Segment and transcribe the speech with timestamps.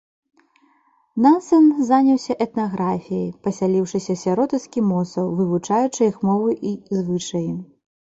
[1.25, 7.51] Нансен заняўся этнаграфіяй, пасяліўшыся сярод эскімосаў, вывучаючы іх мову і звычаі.